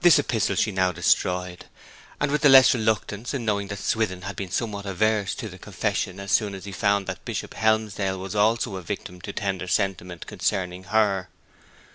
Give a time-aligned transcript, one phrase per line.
[0.03, 1.65] This epistle she now destroyed
[2.19, 5.59] and with the less reluctance in knowing that Swithin had been somewhat averse to the
[5.59, 9.67] confession as soon as he found that Bishop Helmsdale was also a victim to tender
[9.67, 11.29] sentiment concerning her.